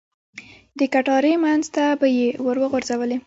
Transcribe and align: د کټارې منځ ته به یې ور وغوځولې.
د 0.79 0.81
کټارې 0.93 1.33
منځ 1.43 1.63
ته 1.75 1.85
به 1.99 2.07
یې 2.17 2.27
ور 2.45 2.57
وغوځولې. 2.59 3.17